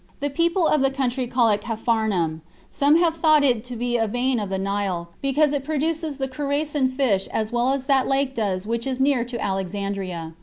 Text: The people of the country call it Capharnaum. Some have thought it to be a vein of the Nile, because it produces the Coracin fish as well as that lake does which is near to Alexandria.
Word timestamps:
The 0.19 0.31
people 0.31 0.67
of 0.67 0.81
the 0.81 0.89
country 0.89 1.27
call 1.27 1.49
it 1.49 1.61
Capharnaum. 1.61 2.41
Some 2.71 2.95
have 2.95 3.17
thought 3.17 3.43
it 3.43 3.63
to 3.65 3.75
be 3.75 3.97
a 3.97 4.07
vein 4.07 4.39
of 4.39 4.49
the 4.49 4.57
Nile, 4.57 5.09
because 5.21 5.53
it 5.53 5.63
produces 5.63 6.17
the 6.17 6.27
Coracin 6.27 6.89
fish 6.89 7.27
as 7.27 7.51
well 7.51 7.71
as 7.71 7.85
that 7.85 8.07
lake 8.07 8.33
does 8.33 8.65
which 8.65 8.87
is 8.87 8.99
near 8.99 9.23
to 9.23 9.39
Alexandria. 9.39 10.33